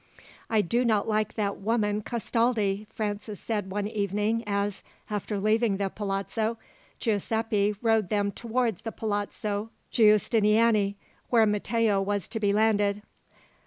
"I 0.49 0.61
do 0.61 0.83
not 0.83 1.07
like 1.07 1.35
that 1.35 1.57
woman 1.59 2.01
Castaldi," 2.01 2.87
Francis 2.91 3.39
said 3.39 3.69
one 3.71 3.85
evening 3.87 4.43
as, 4.47 4.81
after 5.11 5.39
leaving 5.39 5.77
the 5.77 5.89
palazzo, 5.89 6.57
Giuseppi 6.97 7.75
rowed 7.83 8.09
them 8.09 8.31
towards 8.31 8.81
the 8.81 8.91
Palazzo 8.91 9.69
Giustiniani, 9.91 10.95
where 11.29 11.45
Matteo 11.45 12.01
was 12.01 12.27
to 12.29 12.39
be 12.39 12.51
landed. 12.51 13.03